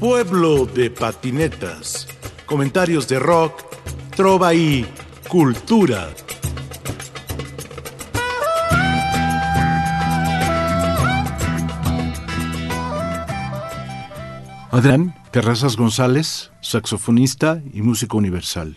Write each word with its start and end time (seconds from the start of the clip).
Pueblo 0.00 0.66
de 0.66 0.90
patinetas. 0.90 2.06
Comentarios 2.44 3.08
de 3.08 3.18
rock, 3.18 3.62
trova 4.14 4.52
y 4.52 4.86
cultura. 5.26 6.10
Adrián 14.70 15.14
Terrazas 15.30 15.78
González, 15.78 16.50
saxofonista 16.60 17.62
y 17.72 17.80
músico 17.80 18.18
universal. 18.18 18.76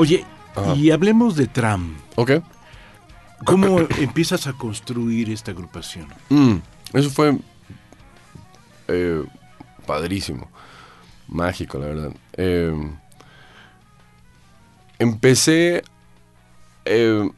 Oye, 0.00 0.24
y 0.76 0.92
hablemos 0.92 1.36
de 1.36 1.46
Tram. 1.46 1.94
Ok. 2.14 2.30
¿Cómo 3.44 3.80
empiezas 3.98 4.46
a 4.46 4.54
construir 4.54 5.28
esta 5.28 5.50
agrupación? 5.50 6.06
Mm, 6.30 6.54
eso 6.94 7.10
fue 7.10 7.36
eh, 8.88 9.22
padrísimo, 9.84 10.50
mágico, 11.28 11.78
la 11.78 11.86
verdad. 11.86 12.12
Eh, 12.32 12.74
empecé 14.98 15.82
eh, 16.86 17.30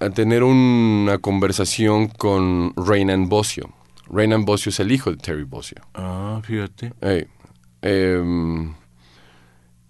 a, 0.00 0.10
tener 0.10 0.42
una 0.42 1.18
conversación 1.18 2.08
con 2.08 2.74
Reynan 2.74 3.28
Bossio. 3.28 3.72
Reynan 4.10 4.44
Bossio 4.44 4.70
es 4.70 4.80
el 4.80 4.90
hijo 4.90 5.12
de 5.12 5.18
Terry 5.18 5.44
Bossio. 5.44 5.82
Ah, 5.94 6.40
fíjate. 6.42 6.92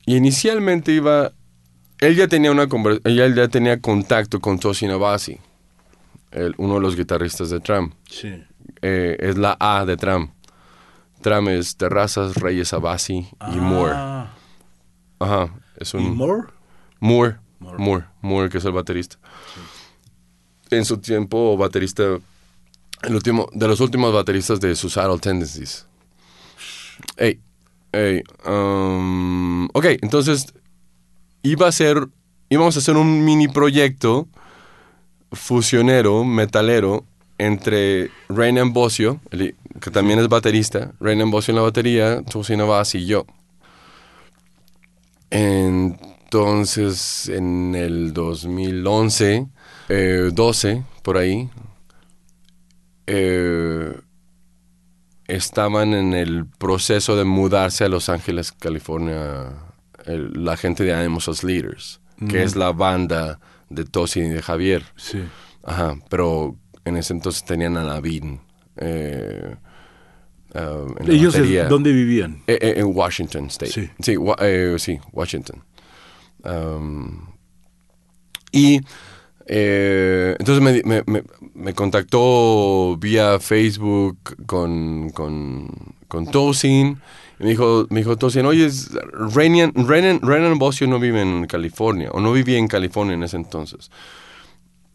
y 0.05 0.15
inicialmente 0.15 0.93
iba 0.93 1.33
él 2.01 2.17
ya 2.17 2.29
tenía 2.29 2.51
una 2.51 2.69
ella 3.05 3.29
ya 3.29 3.49
tenía 3.49 3.81
contacto 3.81 4.41
con 4.41 4.59
Tosin 4.59 4.91
Abasi, 4.91 5.39
uno 6.59 6.75
de 6.75 6.81
los 6.81 6.97
guitarristas 6.97 7.51
de 7.51 7.61
Tram. 7.61 7.93
Sí. 8.09 8.43
Eh, 8.83 9.17
es 9.19 9.37
la 9.37 9.57
A 9.59 9.85
de 9.85 9.97
Tram. 9.97 10.33
Tram 11.21 11.49
es 11.49 11.77
Terrazas, 11.77 12.37
Reyes 12.37 12.73
Abasi 12.73 13.15
y 13.15 13.29
ah. 13.41 13.51
Moore. 13.57 13.95
Ajá. 15.19 15.55
Es 15.77 15.95
un, 15.95 16.03
¿Y 16.03 16.11
Moore? 16.11 16.49
Moore? 17.01 17.37
Moore. 17.59 18.05
Moore, 18.21 18.49
que 18.49 18.59
es 18.59 18.65
el 18.65 18.73
baterista. 18.73 19.17
En 20.71 20.85
su 20.85 20.99
tiempo, 20.99 21.57
baterista, 21.57 22.19
el 23.03 23.15
último, 23.15 23.49
de 23.53 23.67
los 23.67 23.81
últimos 23.81 24.13
bateristas 24.13 24.61
de 24.61 24.75
Suicidal 24.77 25.21
Tendencies. 25.21 25.87
Hey, 27.17 27.41
hey, 27.93 28.23
um, 28.45 29.67
ok, 29.73 29.87
entonces 30.03 30.53
iba 31.51 31.69
a 31.69 31.73
ser, 31.73 32.09
íbamos 32.49 32.77
a 32.77 32.79
hacer 32.81 32.97
un 32.97 33.25
mini 33.25 33.49
proyecto 33.49 34.29
fusionero, 35.33 36.25
metalero, 36.25 37.05
entre 37.39 38.11
Reynan 38.29 38.73
Bossio, 38.73 39.21
que 39.31 39.91
también 39.91 40.19
es 40.19 40.29
baterista, 40.29 40.93
Reynan 41.01 41.31
Bossio 41.31 41.53
en 41.53 41.57
la 41.57 41.63
batería, 41.63 42.23
Tosina 42.23 42.65
Bass 42.65 42.95
y 42.97 43.07
yo. 43.07 43.27
Entonces, 45.31 47.29
en 47.29 47.75
el 47.75 48.13
2011, 48.13 49.47
12, 50.33 50.71
eh, 50.71 50.85
por 51.03 51.17
ahí, 51.17 51.49
eh, 53.07 54.01
estaban 55.29 55.95
en 55.95 56.15
el 56.15 56.47
proceso 56.47 57.17
de 57.17 57.25
mudarse 57.25 57.85
a 57.85 57.89
Los 57.89 58.09
Ángeles, 58.09 58.51
California, 58.53 59.53
la 60.09 60.57
gente 60.57 60.85
de 60.85 60.95
Animals 60.95 61.29
as 61.29 61.45
Leaders, 61.45 62.01
que 62.29 62.43
es 62.43 62.57
la 62.57 62.73
banda 62.73 63.39
de 63.69 63.85
Tosin 63.85 64.27
y 64.27 64.29
de 64.31 64.43
Javier. 64.43 64.83
Sí. 64.97 65.23
Ajá, 65.63 65.97
pero 66.09 66.57
en 66.85 66.97
ese 66.97 67.13
entonces 67.13 67.45
tenían 67.45 67.77
a 67.77 67.85
Navin. 67.85 68.41
Eh, 68.77 69.55
uh, 70.55 71.11
¿Ellos 71.11 71.35
dónde 71.69 71.93
vivían? 71.93 72.43
Eh, 72.47 72.59
eh, 72.61 72.75
en 72.77 72.87
Washington 72.97 73.47
State. 73.47 73.73
Sí, 73.73 73.91
sí, 74.01 74.17
sí 74.79 75.01
Washington. 75.13 75.63
Um, 76.45 77.27
y 78.53 78.81
entonces 79.51 80.61
me, 80.63 81.03
me, 81.07 81.23
me, 81.55 81.75
contactó 81.75 82.97
vía 82.99 83.39
Facebook 83.41 84.19
con, 84.47 85.11
con, 85.11 85.69
con 86.07 86.27
Tosin 86.31 87.01
Me 87.39 87.51
dijo, 87.51 87.87
me 87.91 88.01
dijo 88.01 88.17
Tosian, 88.17 88.47
oye, 88.47 88.69
Renan, 89.35 89.73
Renan, 89.75 90.21
Renan 90.23 90.59
Bosio 90.59 90.87
no 90.89 90.99
vive 90.99 91.23
en 91.23 91.47
California, 91.47 92.11
o 92.13 92.21
no 92.21 92.33
vivía 92.33 92.59
en 92.59 92.67
California 92.67 93.15
en 93.15 93.23
ese 93.23 93.37
entonces. 93.37 93.91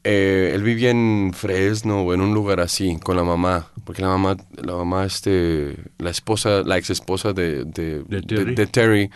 Eh, 0.03 0.51
él 0.53 0.63
vivía 0.63 0.89
en 0.89 1.31
Fresno 1.33 2.01
o 2.01 2.13
en 2.13 2.19
un 2.19 2.33
lugar 2.33 2.59
así, 2.59 2.97
con 3.01 3.15
la 3.15 3.23
mamá, 3.23 3.67
porque 3.85 4.01
la 4.01 4.09
mamá, 4.09 4.35
la 4.61 4.75
mamá, 4.75 5.05
este, 5.05 5.77
la 5.97 6.09
esposa, 6.09 6.63
la 6.65 6.77
ex 6.77 6.89
esposa 6.89 7.31
de, 7.31 7.63
de, 7.63 8.03
Terry. 8.21 8.55
de 8.55 8.67
Terry, 8.67 9.09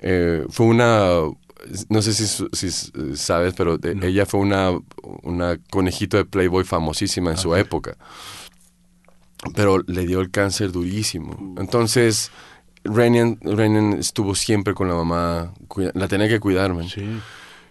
eh, 0.00 0.44
fue 0.48 0.66
una, 0.66 1.20
no 1.88 2.02
sé 2.02 2.12
si, 2.12 3.16
sabes, 3.16 3.54
pero 3.54 3.78
ella 4.02 4.26
fue 4.26 4.40
una, 4.40 4.72
una 5.22 5.58
conejito 5.70 6.16
de 6.16 6.24
Playboy 6.24 6.64
famosísima 6.64 7.30
en 7.30 7.36
su 7.36 7.54
época. 7.54 7.96
Pero 9.54 9.78
le 9.86 10.04
dio 10.04 10.20
el 10.20 10.32
cáncer 10.32 10.72
durísimo. 10.72 11.54
Entonces, 11.58 12.32
Renan, 12.92 13.38
Renan 13.42 13.94
estuvo 13.94 14.34
siempre 14.34 14.74
con 14.74 14.88
la 14.88 14.94
mamá, 14.94 15.52
la 15.94 16.08
tenía 16.08 16.28
que 16.28 16.40
cuidar, 16.40 16.74
man 16.74 16.88
Sí. 16.88 17.20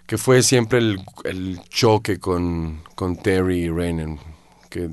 que 0.05 0.17
fue 0.17 0.41
siempre 0.43 0.79
el, 0.79 0.99
el 1.25 1.59
choque 1.69 2.19
con, 2.19 2.81
con 2.95 3.15
Terry 3.17 3.65
y 3.65 3.69
Renan, 3.69 4.19
que 4.69 4.89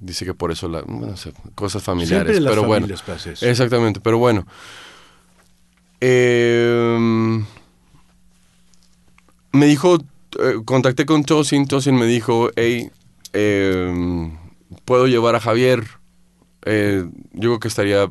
dice 0.00 0.24
que 0.24 0.34
por 0.34 0.50
eso, 0.50 0.68
la, 0.68 0.82
bueno, 0.82 1.12
o 1.14 1.16
sea, 1.16 1.32
cosas 1.54 1.82
familiares, 1.82 2.32
Siempre 2.36 2.50
pero 2.50 2.66
bueno. 2.66 2.86
Exactamente, 3.42 4.00
pero 4.00 4.18
bueno. 4.18 4.46
Eh, 6.00 6.96
me 9.52 9.66
dijo, 9.66 9.98
eh, 10.38 10.54
contacté 10.64 11.06
con 11.06 11.24
Tosin, 11.24 11.66
Tosin 11.66 11.96
me 11.96 12.06
dijo, 12.06 12.50
hey, 12.56 12.90
eh, 13.32 14.30
puedo 14.84 15.06
llevar 15.06 15.34
a 15.34 15.40
Javier, 15.40 15.84
Eh, 16.70 17.06
yo 17.32 17.40
creo 17.50 17.60
que 17.60 17.68
estaría 17.68 18.10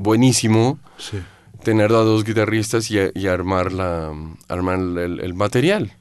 buenísimo 0.00 0.78
Sí. 0.96 1.18
tener 1.62 1.92
a 1.92 1.98
dos 1.98 2.24
guitarristas 2.24 2.90
y, 2.90 2.98
y 3.14 3.26
armar, 3.26 3.72
la, 3.72 4.12
armar 4.48 4.78
el, 4.78 5.20
el 5.20 5.34
material. 5.34 5.92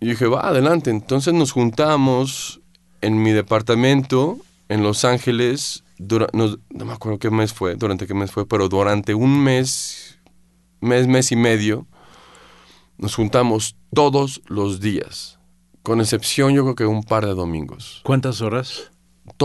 Y 0.00 0.08
dije, 0.08 0.26
va, 0.26 0.46
adelante. 0.48 0.90
Entonces 0.90 1.32
nos 1.32 1.52
juntamos 1.52 2.60
en 3.00 3.22
mi 3.22 3.32
departamento 3.32 4.38
en 4.68 4.82
Los 4.82 5.04
Ángeles, 5.04 5.84
dura- 5.98 6.28
no, 6.32 6.56
no 6.70 6.84
me 6.84 6.92
acuerdo 6.92 7.18
qué 7.18 7.30
mes 7.30 7.52
fue, 7.52 7.76
durante 7.76 8.06
qué 8.06 8.14
mes 8.14 8.30
fue, 8.30 8.46
pero 8.46 8.68
durante 8.68 9.14
un 9.14 9.42
mes, 9.42 10.18
mes, 10.80 11.06
mes 11.06 11.32
y 11.32 11.36
medio, 11.36 11.86
nos 12.98 13.14
juntamos 13.14 13.76
todos 13.94 14.40
los 14.46 14.80
días, 14.80 15.38
con 15.82 16.00
excepción 16.00 16.54
yo 16.54 16.62
creo 16.62 16.74
que 16.74 16.86
un 16.86 17.02
par 17.02 17.26
de 17.26 17.34
domingos 17.34 18.00
¿Cuántas 18.04 18.40
horas? 18.40 18.90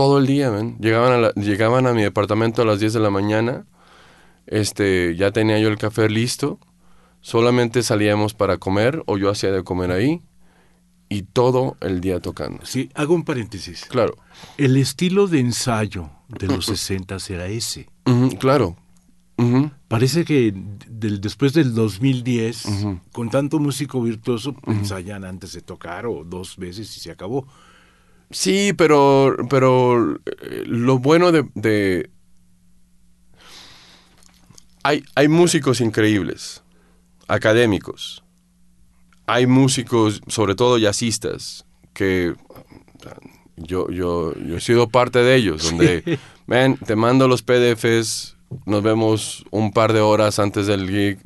Todo 0.00 0.18
el 0.18 0.26
día, 0.26 0.50
man. 0.50 0.78
Llegaban 0.80 1.12
a, 1.12 1.18
la- 1.18 1.32
llegaban 1.34 1.86
a 1.86 1.92
mi 1.92 2.02
departamento 2.02 2.62
a 2.62 2.64
las 2.64 2.80
10 2.80 2.94
de 2.94 3.00
la 3.00 3.10
mañana. 3.10 3.66
Este, 4.46 5.14
ya 5.16 5.30
tenía 5.30 5.58
yo 5.58 5.68
el 5.68 5.76
café 5.76 6.08
listo. 6.08 6.58
Solamente 7.20 7.82
salíamos 7.82 8.32
para 8.32 8.56
comer 8.56 9.02
o 9.06 9.18
yo 9.18 9.28
hacía 9.30 9.52
de 9.52 9.62
comer 9.62 9.90
ahí 9.92 10.22
y 11.10 11.22
todo 11.22 11.76
el 11.80 12.00
día 12.00 12.18
tocando. 12.20 12.64
Sí, 12.64 12.88
hago 12.94 13.14
un 13.14 13.24
paréntesis. 13.24 13.84
Claro. 13.90 14.16
El 14.56 14.76
estilo 14.78 15.26
de 15.26 15.40
ensayo 15.40 16.08
de 16.28 16.46
los 16.46 16.64
60 16.66 17.18
era 17.28 17.46
ese. 17.48 17.88
Claro. 18.38 18.76
Parece 19.88 20.24
que 20.24 20.54
del- 20.88 21.20
después 21.20 21.52
del 21.54 21.74
2010, 21.74 22.64
Ujú. 22.66 23.00
con 23.12 23.30
tanto 23.30 23.58
músico 23.58 24.00
virtuoso, 24.02 24.54
ensayan 24.66 25.24
antes 25.24 25.52
de 25.54 25.62
tocar 25.62 26.06
o 26.06 26.24
dos 26.24 26.56
veces 26.58 26.94
y 26.96 27.00
se 27.00 27.10
acabó. 27.10 27.46
Sí, 28.30 28.72
pero, 28.76 29.36
pero 29.48 30.14
eh, 30.14 30.62
lo 30.66 30.98
bueno 30.98 31.32
de... 31.32 31.44
de- 31.54 32.10
Hay, 34.82 35.02
hay 35.14 35.28
músicos 35.28 35.80
increíbles, 35.80 36.62
académicos. 37.28 38.22
Hay 39.26 39.46
músicos, 39.46 40.22
sobre 40.26 40.54
todo 40.54 40.78
jazzistas, 40.78 41.64
que 41.92 42.34
yo, 43.56 43.88
yo, 43.90 44.34
yo 44.34 44.56
he 44.56 44.60
sido 44.60 44.88
parte 44.88 45.18
de 45.20 45.36
ellos, 45.36 45.62
donde, 45.64 46.18
ven, 46.46 46.76
te 46.78 46.96
mando 46.96 47.28
los 47.28 47.42
PDFs, 47.42 48.36
nos 48.64 48.82
vemos 48.82 49.44
un 49.50 49.70
par 49.72 49.92
de 49.92 50.00
horas 50.00 50.38
antes 50.38 50.66
del 50.66 50.88
gig, 50.88 51.18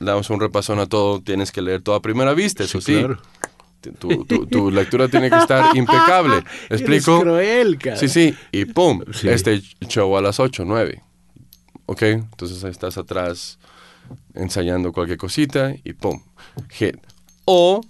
damos 0.00 0.30
un 0.30 0.40
repasón 0.40 0.78
a 0.80 0.86
todo, 0.86 1.20
tienes 1.20 1.52
que 1.52 1.62
leer 1.62 1.82
todo 1.82 1.94
a 1.94 2.02
primera 2.02 2.34
vista, 2.34 2.64
eso 2.64 2.80
sí. 2.80 2.94
claro. 2.94 3.20
Tu, 3.90 4.24
tu- 4.24 4.46
tu 4.46 4.70
lectura 4.70 5.08
tiene 5.08 5.28
que 5.28 5.36
estar 5.38 5.76
impecable. 5.76 6.42
¿Me 6.70 6.76
explico? 6.76 7.12
Eres 7.16 7.22
cruel, 7.24 7.78
cara. 7.78 7.96
Sí, 7.96 8.08
sí. 8.08 8.34
Y 8.52 8.64
pum, 8.66 9.02
Sí. 9.12 9.28
este 9.28 9.60
show 9.88 10.16
a 10.16 10.22
las 10.22 10.38
8, 10.40 10.64
9. 10.64 11.02
¿Ok? 11.86 12.02
Entonces 12.02 12.62
ahí 12.64 12.70
estás 12.70 12.96
atrás 12.96 13.58
ensayando 14.34 14.92
cualquier 14.92 15.18
cosita 15.18 15.74
y 15.84 15.92
pum, 15.94 16.20
hit. 16.70 16.96
O 17.44 17.80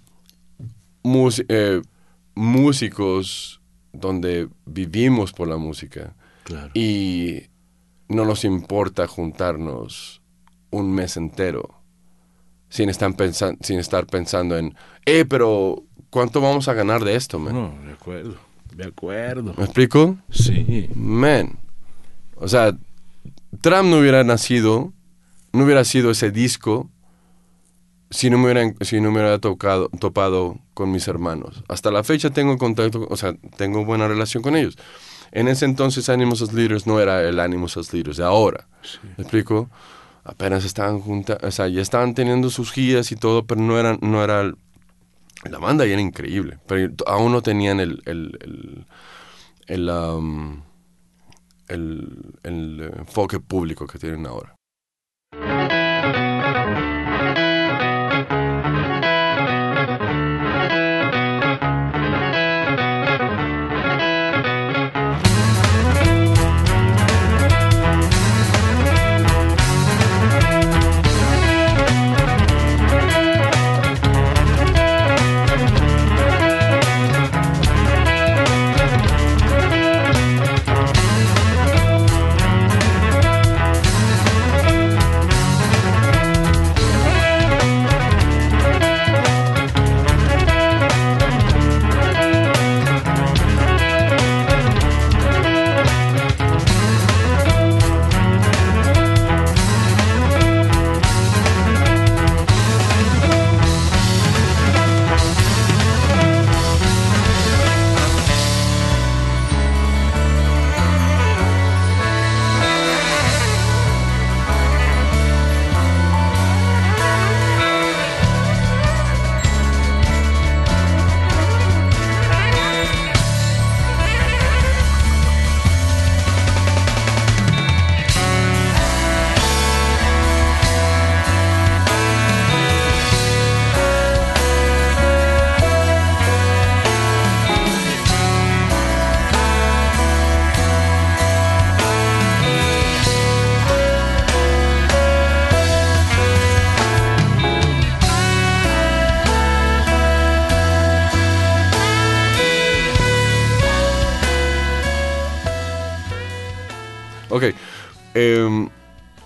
mus- 1.02 1.44
eh, 1.48 1.82
músicos 2.34 3.60
donde 3.92 4.48
vivimos 4.64 5.32
por 5.32 5.48
la 5.48 5.56
música 5.58 6.14
Claro. 6.44 6.70
y 6.74 7.42
no 8.08 8.24
nos 8.24 8.44
importa 8.44 9.06
juntarnos 9.06 10.22
un 10.70 10.92
mes 10.92 11.16
entero 11.16 11.81
sin 12.72 12.88
estar, 12.88 13.10
pensan- 13.14 13.58
sin 13.60 13.78
estar 13.78 14.06
pensando 14.06 14.56
en, 14.56 14.74
eh, 15.04 15.26
pero 15.28 15.82
¿cuánto 16.08 16.40
vamos 16.40 16.68
a 16.68 16.72
ganar 16.72 17.04
de 17.04 17.16
esto, 17.16 17.38
man? 17.38 17.52
No, 17.52 17.86
de 17.86 17.92
acuerdo. 17.92 18.36
De 18.74 18.84
acuerdo. 18.86 19.52
¿Me 19.58 19.64
explico? 19.64 20.16
Sí. 20.30 20.88
Man. 20.94 21.58
O 22.36 22.48
sea, 22.48 22.72
Trump 23.60 23.90
no 23.90 23.98
hubiera 23.98 24.24
nacido, 24.24 24.94
no 25.52 25.64
hubiera 25.64 25.84
sido 25.84 26.10
ese 26.10 26.30
disco 26.30 26.88
si 28.10 28.30
no 28.30 28.38
me 28.38 28.44
hubiera, 28.44 28.72
si 28.80 29.00
no 29.02 29.10
me 29.10 29.20
hubiera 29.20 29.38
tocado, 29.38 29.90
topado 30.00 30.58
con 30.72 30.90
mis 30.90 31.06
hermanos. 31.08 31.62
Hasta 31.68 31.90
la 31.90 32.02
fecha 32.04 32.30
tengo 32.30 32.56
contacto, 32.56 33.06
o 33.10 33.16
sea, 33.18 33.34
tengo 33.58 33.84
buena 33.84 34.08
relación 34.08 34.42
con 34.42 34.56
ellos. 34.56 34.78
En 35.30 35.48
ese 35.48 35.64
entonces 35.66 36.08
Animals 36.08 36.40
as 36.42 36.52
Leaders 36.54 36.86
no 36.86 37.00
era 37.00 37.22
el 37.22 37.38
Animals 37.40 37.76
as 37.76 37.92
Leaders 37.92 38.16
de 38.18 38.24
ahora. 38.24 38.66
¿Me 39.16 39.22
explico? 39.24 39.68
Apenas 40.24 40.64
estaban 40.64 41.00
juntas, 41.00 41.38
o 41.42 41.50
sea, 41.50 41.68
ya 41.68 41.82
estaban 41.82 42.14
teniendo 42.14 42.48
sus 42.50 42.70
giras 42.70 43.10
y 43.10 43.16
todo, 43.16 43.44
pero 43.44 43.60
no 43.60 43.78
eran, 43.78 43.98
no 44.02 44.22
era 44.22 44.52
la 45.50 45.58
banda 45.58 45.84
ya 45.84 45.94
era 45.94 46.02
increíble, 46.02 46.58
pero 46.66 46.92
aún 47.06 47.32
no 47.32 47.42
tenían 47.42 47.80
el, 47.80 48.02
el, 48.06 48.38
el, 48.40 48.86
el, 49.66 49.90
um, 49.90 50.62
enfoque 52.44 53.40
público 53.40 53.86
que 53.86 53.98
tienen 53.98 54.26
ahora. 54.26 54.54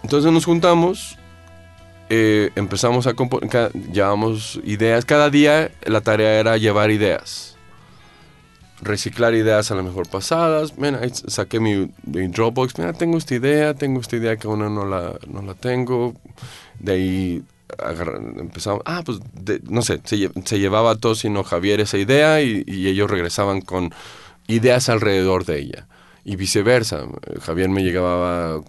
Entonces 0.06 0.30
nos 0.30 0.44
juntamos, 0.44 1.18
eh, 2.10 2.50
empezamos 2.54 3.08
a 3.08 3.14
componer, 3.14 3.72
llevamos 3.92 4.60
ideas. 4.62 5.04
Cada 5.04 5.30
día 5.30 5.72
la 5.84 6.00
tarea 6.00 6.38
era 6.38 6.56
llevar 6.58 6.92
ideas. 6.92 7.56
Reciclar 8.80 9.34
ideas 9.34 9.72
a 9.72 9.74
lo 9.74 9.82
mejor 9.82 10.08
pasadas. 10.08 10.78
Mira, 10.78 11.00
saqué 11.26 11.58
mi, 11.58 11.90
mi 12.04 12.28
Dropbox. 12.28 12.78
Mira, 12.78 12.92
tengo 12.92 13.18
esta 13.18 13.34
idea, 13.34 13.74
tengo 13.74 14.00
esta 14.00 14.14
idea 14.14 14.36
que 14.36 14.46
aún 14.46 14.60
no 14.60 14.86
la, 14.86 15.14
no 15.26 15.42
la 15.42 15.54
tengo. 15.54 16.14
De 16.78 16.92
ahí 16.92 17.42
empezamos. 18.38 18.82
Ah, 18.84 19.02
pues 19.04 19.18
no 19.68 19.82
sé, 19.82 20.00
se, 20.04 20.16
lle- 20.18 20.46
se 20.46 20.60
llevaba 20.60 20.92
a 20.92 20.96
todos 20.96 21.18
sino 21.18 21.42
Javier 21.42 21.80
esa 21.80 21.98
idea 21.98 22.40
y 22.42 22.64
ellos 22.86 23.10
regresaban 23.10 23.60
con 23.60 23.92
ideas 24.46 24.88
alrededor 24.88 25.46
de 25.46 25.58
ella. 25.58 25.88
Y 26.28 26.34
viceversa. 26.34 27.06
Javier 27.40 27.68
me 27.68 27.84
llegaba 27.84 28.60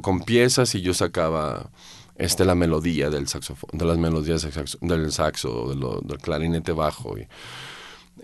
con 0.00 0.20
piezas 0.20 0.74
y 0.74 0.80
yo 0.80 0.94
sacaba 0.94 1.70
este, 2.16 2.46
la 2.46 2.54
melodía 2.54 3.10
del 3.10 3.28
saxofón, 3.28 3.68
de 3.74 3.84
las 3.84 3.98
melodías 3.98 4.40
del 4.42 4.52
saxo, 4.52 4.78
del, 4.80 5.12
saxo, 5.12 5.68
de 5.68 5.76
lo- 5.76 6.00
del 6.02 6.16
clarinete 6.18 6.72
bajo. 6.72 7.18
y, 7.18 7.26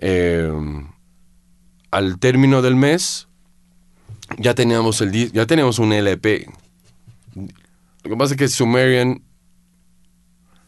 eh, 0.00 0.50
al 1.90 2.18
término 2.18 2.62
del 2.62 2.76
mes 2.76 3.28
ya 4.38 4.54
teníamos 4.54 5.00
el 5.02 5.32
ya 5.32 5.44
teníamos 5.46 5.78
un 5.78 5.92
LP. 5.92 6.46
Lo 7.34 8.10
que 8.10 8.16
pasa 8.16 8.34
es 8.34 8.38
que 8.38 8.48
Sumerian 8.48 9.22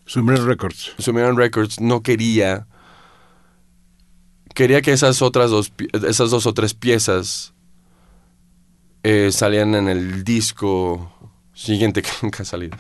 Sumerian 0.05 0.47
Records. 0.47 0.93
Sumerian 0.99 1.37
Records 1.37 1.81
no 1.81 2.03
quería 2.03 2.67
quería 4.55 4.83
que 4.83 4.93
esas 4.93 5.23
otras 5.23 5.51
dos 5.51 5.73
esas 6.07 6.31
dos 6.31 6.45
o 6.47 6.53
tres 6.55 6.75
piezas 6.75 7.55
eh, 9.03 9.31
salían 9.33 9.75
en 9.75 9.89
el 9.89 10.25
disco 10.25 11.11
siguiente 11.55 12.03
que 12.03 12.11
nunca 12.23 12.43
ha 12.43 12.47
salido 12.47 12.77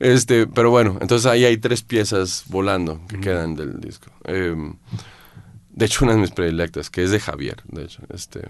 este 0.00 0.46
pero 0.46 0.70
bueno 0.70 0.98
entonces 1.00 1.26
ahí 1.26 1.44
hay 1.44 1.56
tres 1.58 1.82
piezas 1.82 2.44
volando 2.48 3.00
que 3.08 3.20
quedan 3.20 3.54
del 3.54 3.80
disco 3.80 4.10
Em, 4.24 4.74
de 5.70 5.84
hecho 5.86 6.04
una 6.04 6.14
de 6.14 6.20
mis 6.20 6.30
predilectas 6.30 6.90
que 6.90 7.02
es 7.04 7.10
de 7.10 7.20
Javier 7.20 7.62
de 7.68 7.84
hecho 7.84 8.02
este 8.12 8.42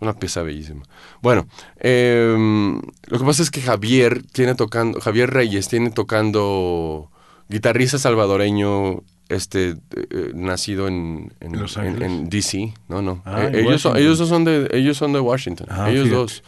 una 0.00 0.14
pieza 0.14 0.42
bellísima 0.42 0.82
bueno 1.22 1.46
em, 1.78 2.80
lo 3.06 3.18
que 3.18 3.24
pasa 3.24 3.42
es 3.42 3.50
que 3.50 3.60
Javier 3.62 4.22
tiene 4.32 4.54
tocando 4.54 5.00
Javier 5.00 5.30
Reyes 5.30 5.68
tiene 5.68 5.90
tocando 5.90 7.10
guitarrista 7.48 7.98
salvadoreño 7.98 9.02
este 9.28 9.70
eh, 9.70 9.76
eh, 10.10 10.32
nacido 10.34 10.88
en, 10.88 11.32
en, 11.40 11.54
¿En 11.54 11.60
Los 11.60 11.76
en- 11.76 11.82
Ángeles? 11.86 12.10
en 12.10 12.28
DC 12.30 12.74
no 12.88 13.00
no 13.02 13.22
Ah, 13.24 13.44
Eh, 13.52 13.60
ellos 13.60 13.80
son, 13.82 13.92
Washington. 13.92 13.96
ellos 13.96 14.28
son 14.28 14.44
de 14.44 14.68
ellos 14.72 14.96
son 14.96 15.12
de 15.12 15.20
Washington 15.20 15.66
Ah, 15.70 15.90
ellos 15.90 16.04
fíjate. 16.04 16.16
dos 16.20 16.42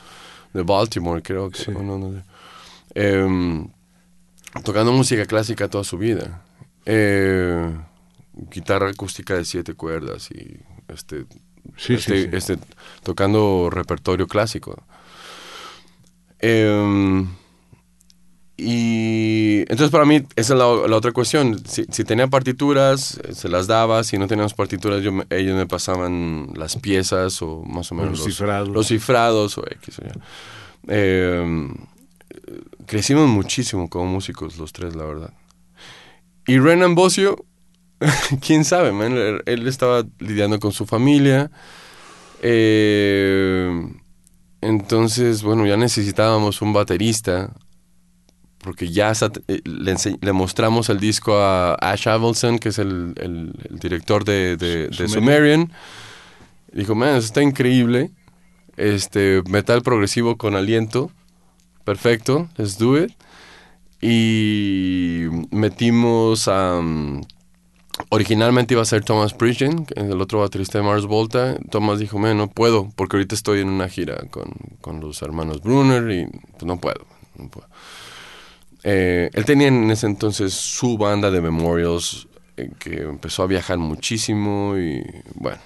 de 0.52 0.62
Baltimore 0.62 1.22
creo 1.22 1.50
que 1.50 1.58
Sí. 1.58 1.70
no, 1.70 1.98
no 1.98 2.12
sé. 2.12 2.22
Em, 2.94 3.68
tocando 4.64 4.92
música 4.92 5.24
clásica 5.26 5.68
toda 5.68 5.84
su 5.84 5.96
vida 5.98 6.42
Eh, 6.84 7.74
guitarra 8.50 8.90
acústica 8.90 9.34
de 9.34 9.44
siete 9.44 9.74
cuerdas 9.74 10.30
y 10.30 10.58
este 10.88 11.26
Sí, 11.76 11.94
este, 11.94 12.22
sí, 12.24 12.28
este, 12.32 12.58
tocando 13.04 13.70
repertorio 13.70 14.26
clásico. 14.26 14.82
Em, 16.40 17.28
y 18.56 19.60
entonces 19.60 19.90
para 19.90 20.04
mí 20.04 20.22
esa 20.36 20.52
es 20.54 20.58
la, 20.58 20.88
la 20.88 20.96
otra 20.96 21.12
cuestión. 21.12 21.60
Si, 21.66 21.84
si 21.90 22.04
tenía 22.04 22.28
partituras, 22.28 23.18
eh, 23.24 23.34
se 23.34 23.48
las 23.48 23.66
daba. 23.66 24.04
Si 24.04 24.18
no 24.18 24.28
teníamos 24.28 24.54
partituras, 24.54 25.02
yo 25.02 25.12
ellos 25.30 25.56
me 25.56 25.66
pasaban 25.66 26.52
las 26.54 26.76
piezas 26.76 27.40
o 27.42 27.62
más 27.62 27.90
o 27.92 27.94
menos 27.94 28.18
los 28.18 28.24
cifrados. 28.24 28.68
los 28.68 28.88
cifrados 28.88 29.58
o 29.58 29.64
X. 29.68 29.98
o. 29.98 30.02
Em, 30.88 31.74
crecimos 32.86 33.28
muchísimo 33.28 33.88
como 33.88 34.06
músicos 34.06 34.58
los 34.58 34.72
tres, 34.72 34.94
la 34.94 35.04
verdad. 35.04 35.32
Y 36.46 36.58
Renan 36.58 36.94
Bossio, 36.94 37.44
quién 38.46 38.64
sabe, 38.64 38.92
man, 38.92 39.12
él, 39.12 39.42
él 39.46 39.68
estaba 39.68 40.04
lidiando 40.18 40.58
con 40.58 40.72
su 40.72 40.86
familia. 40.86 41.50
Eh, 42.42 43.86
entonces, 44.60 45.42
bueno, 45.42 45.66
ya 45.66 45.76
necesitábamos 45.76 46.60
un 46.62 46.72
baterista. 46.72 47.52
Porque 48.62 48.90
ya 48.90 49.12
eh, 49.48 49.60
le, 49.64 50.32
mostramos 50.32 50.88
el 50.88 51.00
disco 51.00 51.36
a 51.36 51.74
Ash 51.74 52.06
Avildsen, 52.08 52.58
que 52.58 52.68
es 52.70 52.78
el, 52.78 53.12
el- 53.16 53.52
el 53.68 53.78
director 53.78 54.24
de, 54.24 54.56
de- 54.56 54.86
de 54.88 54.94
Sumerian. 55.08 55.10
Sumerian. 55.10 55.72
Dijo, 56.72 56.94
man, 56.94 57.10
eso 57.16 57.26
está 57.26 57.42
increíble. 57.42 58.10
Este, 58.76 59.42
metal 59.48 59.82
progresivo 59.82 60.36
con 60.38 60.54
aliento. 60.54 61.10
Perfecto, 61.84 62.48
let's 62.56 62.78
do 62.78 62.96
it. 63.02 63.12
Y 64.00 65.26
metimos 65.50 66.48
a... 66.48 66.78
um, 66.78 67.22
originalmente 68.08 68.74
iba 68.74 68.82
a 68.82 68.86
ser 68.86 69.04
Thomas 69.04 69.34
Pridgen, 69.34 69.86
el 69.96 70.20
otro 70.20 70.40
baterista 70.40 70.78
de 70.78 70.84
Mars 70.84 71.06
Volta. 71.06 71.56
Thomas 71.70 71.98
dijo, 71.98 72.18
man, 72.18 72.36
no 72.36 72.48
puedo, 72.48 72.90
porque 72.96 73.16
ahorita 73.16 73.34
estoy 73.34 73.60
en 73.60 73.68
una 73.68 73.88
gira 73.88 74.16
con, 74.30 74.54
con 74.80 75.00
los 75.00 75.20
hermanos 75.22 75.62
Brunner 75.62 76.10
y 76.10 76.26
pues, 76.52 76.64
no 76.64 76.78
puedo. 76.80 77.06
no 77.36 77.48
puedo. 77.48 77.66
Eh, 78.84 79.30
él 79.32 79.44
tenía 79.44 79.68
en 79.68 79.90
ese 79.90 80.06
entonces 80.06 80.52
su 80.52 80.98
banda 80.98 81.30
de 81.30 81.40
Memorials, 81.40 82.28
eh, 82.56 82.70
que 82.78 83.02
empezó 83.02 83.42
a 83.42 83.46
viajar 83.46 83.78
muchísimo 83.78 84.76
y 84.76 85.04
bueno. 85.34 85.60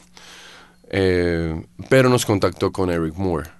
Eh, 0.90 1.64
pero 1.88 2.08
nos 2.08 2.26
contactó 2.26 2.72
con 2.72 2.90
Eric 2.90 3.14
Moore. 3.16 3.50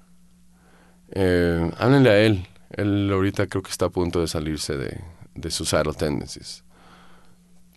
Háblenle 1.78 2.10
a 2.10 2.18
él. 2.18 2.46
Él 2.70 3.10
ahorita 3.12 3.46
creo 3.46 3.62
que 3.62 3.70
está 3.70 3.86
a 3.86 3.90
punto 3.90 4.20
de 4.20 4.28
salirse 4.28 4.76
de, 4.76 5.00
de 5.34 5.50
Suicidal 5.50 5.96
Tendencies. 5.96 6.64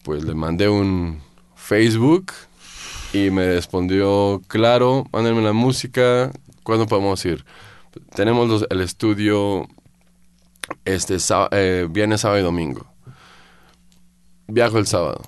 Pues 0.03 0.24
le 0.24 0.33
mandé 0.33 0.67
un 0.67 1.21
Facebook 1.55 2.33
y 3.13 3.29
me 3.29 3.53
respondió, 3.53 4.41
claro, 4.48 5.07
mándenme 5.12 5.41
la 5.41 5.53
música, 5.53 6.31
¿cuándo 6.63 6.88
podemos 6.88 7.24
ir? 7.25 7.45
Tenemos 8.15 8.65
el 8.69 8.81
estudio 8.81 9.67
este 10.85 11.17
eh, 11.51 11.88
viernes, 11.89 12.21
sábado 12.21 12.39
y 12.39 12.43
domingo. 12.43 12.85
Viajo 14.47 14.77
el 14.77 14.88
sábado. 14.88 15.21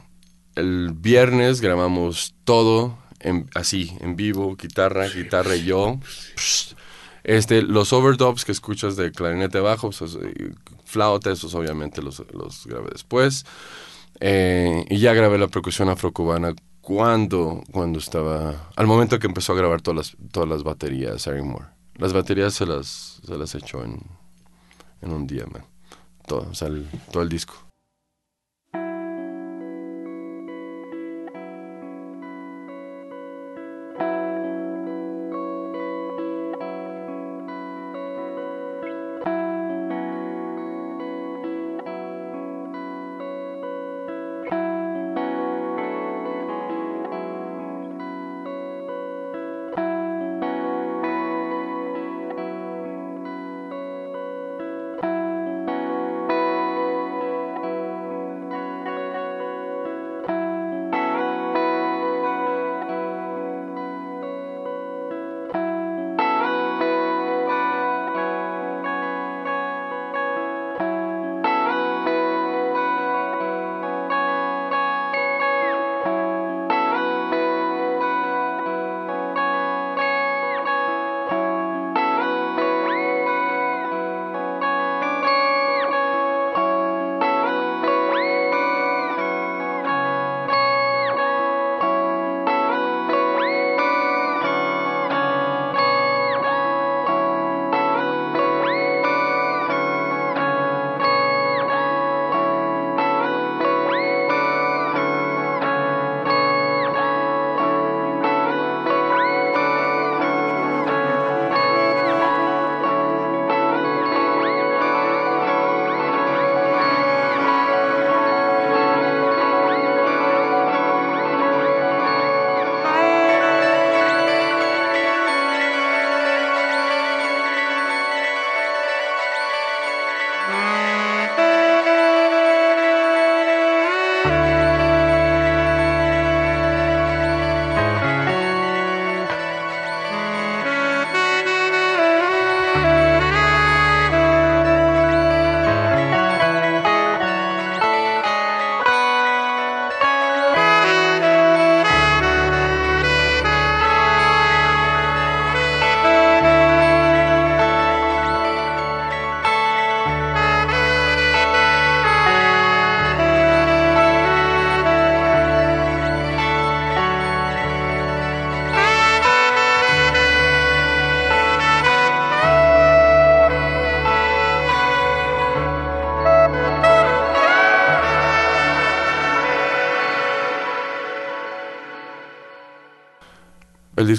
El 0.55 0.93
viernes 0.93 1.61
grabamos 1.61 2.33
todo 2.43 2.97
en- 3.19 3.49
así, 3.55 3.95
en 4.01 4.15
vivo, 4.15 4.55
guitarra, 4.55 5.07
guitarra 5.07 5.55
y 5.55 5.65
yo. 5.65 5.99
Psh. 6.35 6.75
Este, 7.23 7.61
los 7.61 7.93
overdubs 7.93 8.45
que 8.45 8.51
escuchas 8.51 8.95
de 8.95 9.11
clarinete 9.11 9.59
bajo, 9.59 9.91
pues, 9.91 10.17
flauta, 10.85 11.31
esos 11.31 11.53
obviamente 11.53 12.01
los, 12.01 12.23
los 12.33 12.65
grabé 12.65 12.89
después. 12.91 13.45
Eh, 14.19 14.85
y 14.89 14.97
ya 14.99 15.13
grabé 15.13 15.37
la 15.37 15.47
percusión 15.47 15.89
afrocubana 15.89 16.53
cuando, 16.81 17.63
cuando 17.71 17.99
estaba, 17.99 18.71
al 18.75 18.87
momento 18.87 19.19
que 19.19 19.27
empezó 19.27 19.53
a 19.53 19.55
grabar 19.55 19.81
todas 19.81 19.97
las, 20.15 20.31
todas 20.31 20.49
las 20.49 20.63
baterías, 20.63 21.25
Eric 21.27 21.43
Moore. 21.45 21.67
Las 21.95 22.11
baterías 22.13 22.55
se 22.55 22.65
las, 22.65 23.21
se 23.23 23.37
las 23.37 23.53
echó 23.53 23.83
en, 23.83 24.01
en 25.01 25.11
un 25.11 25.27
día, 25.27 25.45
man. 25.47 25.63
Todo, 26.27 26.47
o 26.49 26.53
sea, 26.53 26.67
el- 26.67 26.87
todo 27.11 27.23
el 27.23 27.29
disco. 27.29 27.55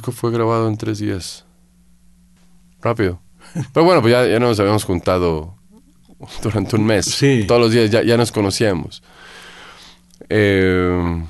Disco 0.03 0.11
fue 0.13 0.33
grabado 0.33 0.67
en 0.69 0.77
tres 0.77 0.99
días. 0.99 1.45
Rápido. 2.81 3.21
Pero 3.73 3.85
bueno, 3.87 4.03
pues 4.03 4.11
ya, 4.11 4.27
ya 4.27 4.41
nos 4.41 4.59
habíamos 4.59 4.83
juntado 4.83 5.55
durante 6.43 6.75
un 6.75 6.85
mes. 6.85 7.07
Sí. 7.07 7.45
Todos 7.47 7.61
los 7.61 7.71
días 7.71 7.89
ya, 7.91 8.03
ya 8.03 8.17
nos 8.17 8.33
conocíamos. 8.33 9.03
Eh, 10.29 11.25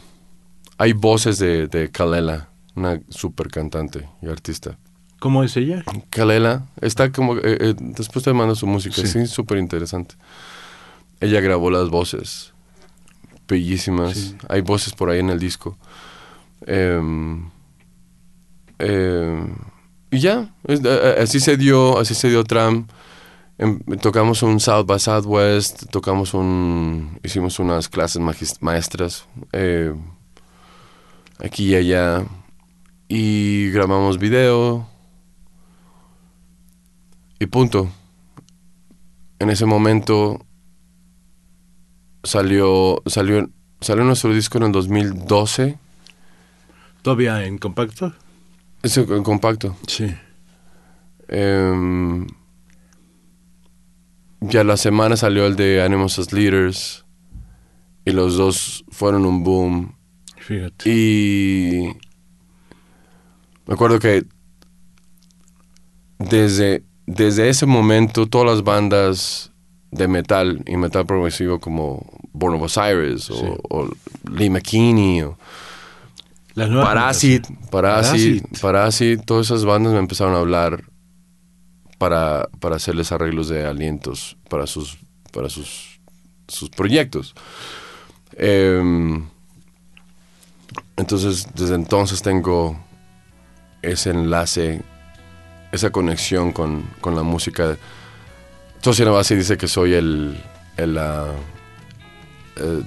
hay 0.78 0.92
voces 0.94 1.38
de, 1.38 1.66
de 1.68 1.90
Kalela, 1.90 2.48
una 2.74 2.98
super 3.10 3.48
cantante 3.48 4.08
y 4.22 4.28
artista. 4.28 4.78
¿Cómo 5.18 5.44
es 5.44 5.54
ella? 5.58 5.84
Kalela 6.08 6.66
está 6.80 7.12
como... 7.12 7.36
eh, 7.36 7.40
eh, 7.44 7.74
después 7.78 8.24
te 8.24 8.32
mando 8.32 8.54
su 8.54 8.66
música, 8.66 8.96
Sí. 8.96 9.06
sí, 9.06 9.26
súper 9.26 9.58
interesante. 9.58 10.14
Ella 11.20 11.40
grabó 11.40 11.70
las 11.70 11.90
voces, 11.90 12.54
bellísimas. 13.46 14.16
Sí. 14.16 14.36
Hay 14.48 14.62
voces 14.62 14.94
por 14.94 15.10
ahí 15.10 15.20
en 15.20 15.28
el 15.30 15.38
disco. 15.38 15.76
Em, 16.66 17.50
em, 18.82 19.54
y 20.10 20.18
ya, 20.18 20.54
eh, 20.68 20.78
eh, 20.84 21.16
así 21.22 21.40
se 21.40 21.56
dio, 21.56 21.98
así 21.98 22.14
se 22.14 22.28
dio 22.28 22.44
Tram. 22.44 22.86
Em, 23.58 23.78
tocamos 24.00 24.42
un 24.42 24.60
South 24.60 24.86
by 24.86 24.98
Southwest, 24.98 25.90
tocamos 25.90 26.34
un, 26.34 27.18
hicimos 27.22 27.58
unas 27.58 27.88
clases 27.88 28.20
maestras 28.60 29.26
eh, 29.52 29.94
aquí 31.38 31.70
y 31.70 31.74
allá 31.76 32.24
y 33.08 33.70
grabamos 33.70 34.18
video 34.18 34.86
y 37.38 37.46
punto. 37.46 37.90
En 39.38 39.50
ese 39.50 39.66
momento 39.66 40.44
salió 42.22 43.02
salió 43.06 43.48
salió 43.80 44.04
nuestro 44.04 44.32
disco 44.32 44.58
en 44.58 44.64
el 44.64 44.72
2012, 44.72 45.78
¿Todavía 47.02 47.44
en 47.44 47.58
compacto? 47.58 48.12
Es 48.82 48.96
en 48.96 49.22
compacto. 49.22 49.76
Sí. 49.86 50.14
Em, 51.28 52.26
ya 54.40 54.64
la 54.64 54.76
semana 54.76 55.16
salió 55.16 55.46
el 55.46 55.56
de 55.56 55.82
Animals 55.82 56.18
as 56.18 56.32
Leaders 56.32 57.04
y 58.04 58.10
los 58.10 58.36
dos 58.36 58.84
fueron 58.90 59.24
un 59.24 59.44
boom. 59.44 59.96
Fíjate. 60.36 60.90
Y 60.90 61.92
me 63.66 63.74
acuerdo 63.74 64.00
que 64.00 64.24
desde, 66.18 66.84
desde 67.06 67.48
ese 67.48 67.66
momento 67.66 68.26
todas 68.26 68.48
las 68.48 68.64
bandas 68.64 69.52
de 69.92 70.08
metal 70.08 70.62
y 70.66 70.76
metal 70.76 71.06
progresivo 71.06 71.60
como 71.60 72.04
Born 72.32 72.56
of 72.56 72.62
Osiris 72.62 73.30
o, 73.30 73.58
o 73.68 73.90
Lee 74.30 74.50
McKinney 74.50 75.22
o 75.22 75.38
La 76.54 76.66
nueva 76.66 76.84
Parasit, 76.84 77.46
generación. 77.46 77.70
Parasit, 77.70 78.42
Parasit. 78.42 78.60
Parasit, 78.60 79.24
todas 79.24 79.46
esas 79.46 79.64
bandas 79.64 79.92
me 79.92 79.98
empezaron 79.98 80.34
a 80.34 80.38
hablar 80.38 80.84
para, 81.98 82.48
para 82.60 82.76
hacerles 82.76 83.12
arreglos 83.12 83.48
de 83.48 83.64
alientos 83.64 84.36
para 84.48 84.66
sus, 84.66 84.98
para 85.32 85.48
sus, 85.48 86.00
sus 86.48 86.68
proyectos. 86.68 87.34
Em, 88.36 89.24
entonces, 90.96 91.46
desde 91.54 91.74
entonces 91.74 92.22
tengo 92.22 92.76
ese 93.82 94.10
enlace, 94.10 94.82
esa 95.70 95.90
conexión 95.90 96.52
con, 96.52 96.82
con 97.00 97.14
la 97.14 97.22
música. 97.22 97.76
Tosi 98.80 99.04
Navasi 99.04 99.36
dice 99.36 99.56
que 99.56 99.68
soy 99.68 99.94
el, 99.94 100.36
el, 100.76 100.98
ah, 100.98 101.32
eh, 102.56 102.82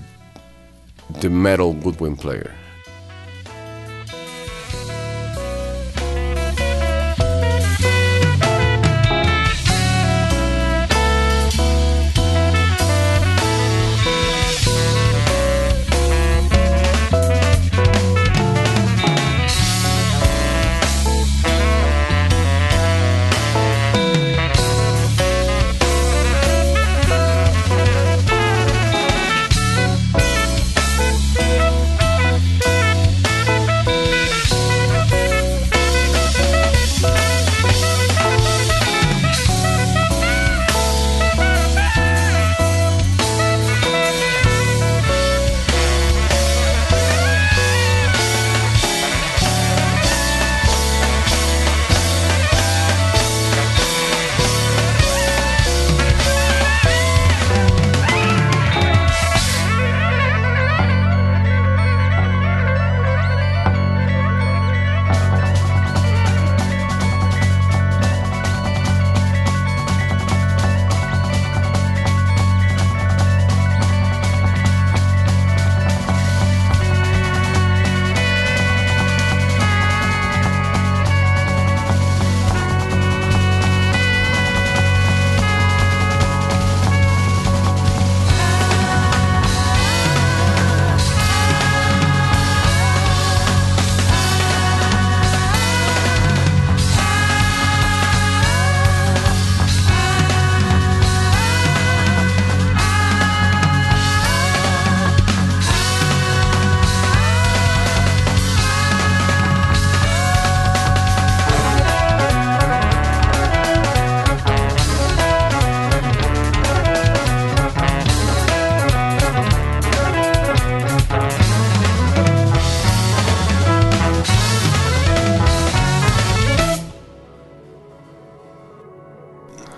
the 1.20 1.30
metal 1.30 1.68
woodwind 1.68 2.20
player. 2.20 2.65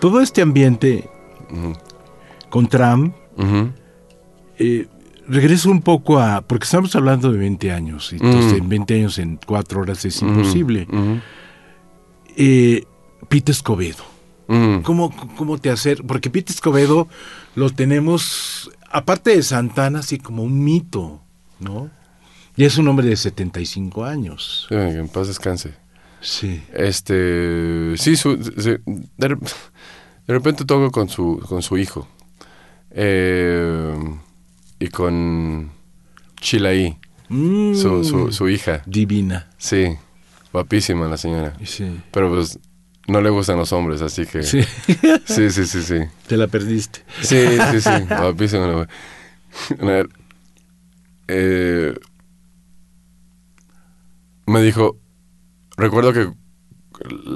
Todo 0.09 0.21
este 0.21 0.41
ambiente 0.41 1.09
con 2.49 2.67
Trump, 2.67 3.13
Ujú. 3.37 3.71
eh, 4.57 4.87
regreso 5.27 5.69
un 5.69 5.81
poco 5.81 6.17
a. 6.17 6.39
Porque 6.47 6.63
estamos 6.63 6.95
hablando 6.95 7.29
de 7.29 7.37
20 7.37 7.73
años. 7.73 8.13
y 8.13 8.15
Entonces, 8.15 8.53
en 8.53 8.69
20 8.69 8.95
años, 8.95 9.17
en 9.19 9.37
4 9.45 9.81
horas 9.81 10.05
es 10.05 10.21
imposible. 10.21 10.87
Eh, 12.37 12.85
Pete 13.27 13.51
Escobedo. 13.51 14.05
¿Cómo, 14.83 15.13
¿Cómo 15.35 15.57
te 15.57 15.69
hacer? 15.71 16.03
Porque 16.07 16.29
Pete 16.29 16.53
Escobedo 16.53 17.09
lo 17.55 17.69
tenemos, 17.69 18.71
aparte 18.89 19.31
de 19.35 19.43
Santana, 19.43 19.99
así 19.99 20.19
como 20.19 20.41
un 20.43 20.63
mito, 20.63 21.21
¿no? 21.59 21.89
Y 22.55 22.63
es 22.63 22.77
un 22.77 22.87
hombre 22.87 23.07
de 23.07 23.17
75 23.17 24.05
años. 24.05 24.67
En 24.69 25.09
paz 25.09 25.27
descanse. 25.27 25.73
Sí. 26.21 26.63
Este, 26.73 27.93
sí, 27.97 28.15
su- 28.15 28.37
de, 28.37 28.79
rep- 29.29 29.51
de 30.27 30.33
repente 30.33 30.65
toco 30.65 30.91
con 30.91 31.09
su, 31.09 31.43
con 31.47 31.61
su 31.61 31.77
hijo. 31.77 32.07
Eh, 32.91 33.95
y 34.79 34.87
con 34.89 35.71
Chilaí, 36.39 36.97
Mm, 37.29 37.75
su, 37.75 38.03
su, 38.05 38.31
su 38.31 38.47
hija. 38.47 38.81
Divina. 38.85 39.49
Sí, 39.57 39.95
guapísima 40.53 41.07
la 41.07 41.17
señora. 41.17 41.57
Sí. 41.65 41.99
Pero 42.11 42.29
pues 42.29 42.57
no 43.07 43.19
le 43.21 43.29
gustan 43.29 43.57
los 43.57 43.73
hombres, 43.73 44.01
así 44.01 44.25
que... 44.25 44.43
Sí. 44.43 44.61
sí, 45.25 45.49
sí, 45.49 45.65
sí. 45.65 45.81
Sí, 45.83 45.95
Te 46.27 46.37
la 46.37 46.47
perdiste. 46.47 47.03
sí, 47.21 47.37
sí, 47.71 47.81
sí, 47.81 47.89
guapísima. 48.07 48.67
la 48.67 48.73
güey. 48.73 48.87
A 49.81 49.85
ver, 49.85 50.09
eh, 51.27 51.93
me 54.45 54.61
dijo, 54.61 54.97
recuerdo 55.75 56.13
que 56.13 56.31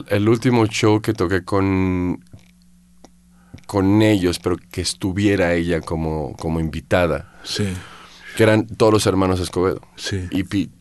el 0.08 0.30
último 0.30 0.66
show 0.68 1.02
que 1.02 1.14
toqué 1.14 1.44
con 1.44 2.24
con 3.72 4.02
ellos, 4.02 4.38
pero 4.40 4.58
que 4.58 4.82
estuviera 4.82 5.54
ella 5.54 5.80
como, 5.80 6.36
como 6.36 6.60
invitada, 6.60 7.34
Sí, 7.46 7.64
que 8.36 8.44
eran 8.44 8.68
todos 8.68 8.92
los 8.92 9.06
hermanos 9.06 9.40
Escobedo. 9.40 9.80
sí. 9.96 10.28
y 10.30 10.44
Pete. 10.44 10.74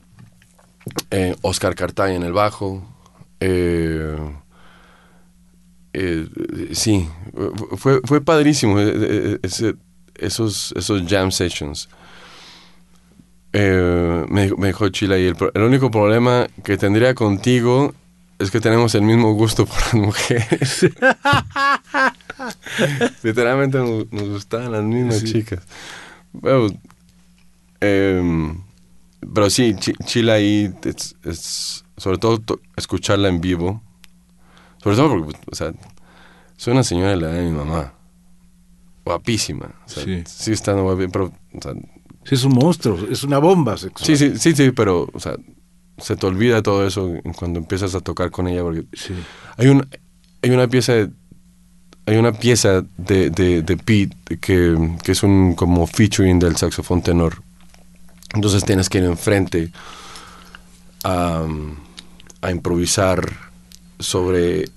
Eh, 1.13 1.37
Oscar 1.43 1.77
Cartay 1.77 2.17
en 2.17 2.25
el 2.25 2.33
bajo. 2.33 2.83
eh, 3.39 4.17
eh, 5.93 6.27
sí, 6.73 7.09
fue, 7.77 8.01
fue 8.05 8.21
padrísimo 8.21 8.81
eh, 8.81 8.93
eh, 8.95 9.39
ese- 9.45 9.77
esos, 10.17 10.73
esos 10.77 11.03
jam 11.09 11.31
sessions. 11.31 11.89
Eh, 13.53 14.25
me, 14.29 14.45
dijo- 14.47 14.57
me 14.57 14.67
dijo 14.69 14.89
Chila 14.89 15.17
y 15.17 15.27
el, 15.27 15.37
el 15.55 15.63
único 15.63 15.93
problema 15.93 16.49
que 16.65 16.77
tendría 16.77 17.15
contigo 17.15 17.95
es 18.41 18.51
que 18.51 18.61
tenemos 18.61 18.95
el 18.95 19.03
mismo 19.03 19.33
gusto 19.35 19.67
por 19.67 19.77
las 19.83 19.95
mujeres. 19.95 20.87
Literalmente 23.23 23.79
nos, 23.79 24.11
nos 24.13 24.29
gustaban 24.29 24.73
las 24.73 24.83
mismas 24.85 25.19
Sí. 25.21 25.33
chicas. 25.33 25.61
Bueno, 26.33 26.69
em, 27.81 28.61
pero 29.35 29.51
sí, 29.51 29.75
Chi- 29.79 29.95
Chila 30.05 30.35
ahí, 30.35 30.73
es, 30.85 31.17
es- 31.25 31.85
sobre 31.97 32.19
todo 32.19 32.39
to- 32.39 32.61
escucharla 32.77 33.29
en 33.29 33.41
vivo. 33.41 33.83
Sobre 34.83 34.97
todo 34.97 35.09
porque, 35.11 35.39
o 35.51 35.55
sea, 35.55 35.73
soy 36.57 36.73
una 36.73 36.83
señora 36.85 37.11
de 37.11 37.17
la 37.17 37.31
edad 37.31 37.39
de 37.39 37.51
mi 37.51 37.57
mamá. 37.57 37.93
Guapísima. 39.05 39.75
O 39.87 39.89
sea, 39.89 40.05
Sí. 40.05 40.23
sí. 40.27 40.53
estando 40.53 40.83
guapa, 40.85 41.03
pero, 41.13 41.27
o 41.27 41.61
sea, 41.63 41.73
Sí, 42.25 42.35
es 42.35 42.45
un 42.45 42.53
monstruo, 42.53 42.99
es 43.11 43.25
una 43.25 43.39
bomba 43.39 43.77
sexual. 43.79 44.07
sí, 44.07 44.17
sí, 44.17 44.39
sí, 44.39 44.55
sí, 44.55 44.71
pero, 44.73 45.09
o 45.13 45.19
sea, 45.21 45.37
se 45.99 46.17
te 46.17 46.27
olvida 46.27 46.63
todo 46.63 46.87
eso 46.87 47.13
cuando 47.37 47.59
empiezas 47.59 47.95
a 47.95 48.01
tocar 48.01 48.31
con 48.31 48.47
ella 48.47 48.63
porque 48.63 48.85
Sí. 48.93 49.15
hay 49.57 49.69
un 49.69 49.87
hay 50.43 50.51
una 50.51 50.69
pieza 50.69 50.93
de- 50.95 51.11
hay 52.07 52.17
una 52.17 52.33
pieza 52.33 52.85
de, 52.97 53.31
de, 53.31 53.63
de 53.63 53.77
Pete 53.77 54.17
que, 54.41 54.97
que 55.03 55.13
es 55.13 55.23
un 55.23 55.55
como 55.55 55.87
featuring 55.87 56.39
del 56.39 56.57
saxofón 56.57 57.03
tenor. 57.03 57.43
Entonces 58.35 58.65
tienes 58.65 58.89
que 58.89 58.99
ir 58.99 59.05
enfrente 59.05 59.71
a, 61.05 61.45
a 62.43 62.51
improvisar 62.51 63.51
sobre 63.99 64.69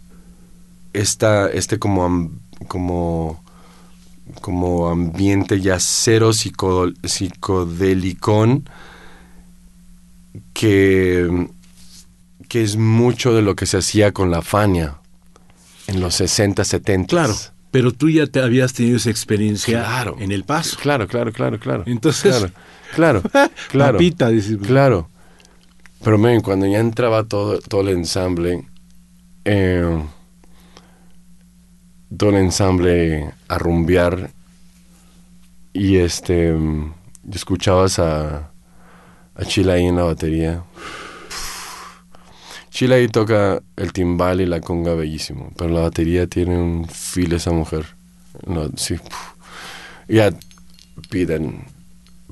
esta 0.94 1.48
este 1.50 1.80
como 1.80 2.32
como 2.68 3.44
como 4.42 4.90
ambiente 4.90 5.60
ya 5.60 5.80
cero 5.80 6.32
psico- 6.34 6.94
psicodelicón 7.04 8.70
que, 10.54 11.48
que 12.48 12.64
es 12.64 12.76
mucho 12.78 13.34
de 13.34 13.42
lo 13.42 13.56
que 13.56 13.66
se 13.66 13.78
hacía 13.78 14.14
con 14.14 14.32
la 14.32 14.42
Fania 14.42 14.98
en 15.94 16.02
los 16.02 16.16
60, 16.16 16.64
70. 16.64 17.08
Claro, 17.08 17.36
pero 17.72 17.92
tú 17.92 18.10
ya 18.10 18.28
te 18.28 18.42
habías 18.42 18.74
tenido 18.74 18.98
esa 18.98 19.10
experiencia 19.10 19.80
Claro. 19.84 20.16
en 20.20 20.32
el 20.32 20.44
paso. 20.44 20.78
Claro, 20.82 21.08
claro, 21.08 21.32
claro, 21.32 21.60
claro. 21.60 21.84
Entonces- 21.88 22.36
Claro, 22.96 23.22
claro, 23.32 23.52
claro. 23.70 23.94
Papita, 23.94 24.30
dices. 24.30 24.58
Claro. 24.66 25.10
Pero 26.04 26.18
miren, 26.18 26.42
cuando 26.42 26.66
ya 26.66 26.80
entraba 26.80 27.24
todo, 27.24 27.60
todo 27.60 27.82
el 27.82 27.90
ensamble, 27.90 28.68
eh, 29.46 30.04
todo 32.16 32.30
el 32.32 32.36
ensamble 32.38 33.32
a 33.48 33.58
rumbear 33.58 34.32
y 35.74 35.98
este 35.98 36.54
mm, 36.54 36.94
escuchabas 37.34 38.00
a, 38.00 38.52
a 39.36 39.46
Chila 39.46 39.74
ahí 39.74 39.86
en 39.86 39.96
la 39.96 40.04
batería. 40.04 40.64
Chila 42.74 42.96
ahí 42.96 43.08
toca 43.08 43.62
el 43.78 43.94
timbal 43.94 44.42
y 44.42 44.46
la 44.48 44.60
conga 44.60 44.96
bellísimo, 44.96 45.52
pero 45.58 45.70
la 45.70 45.82
batería 45.82 46.26
tiene 46.28 46.58
un 46.58 46.88
feel 46.90 47.34
esa 47.34 47.52
mujer. 47.52 47.86
No, 48.48 48.68
sí. 48.76 48.96
Y 50.08 50.20
a 50.20 50.34
Pete, 51.10 51.36
en- 51.36 51.66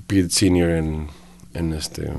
Pete 0.07 0.29
Senior 0.31 0.71
en, 0.71 1.07
en 1.53 1.73
este 1.73 2.11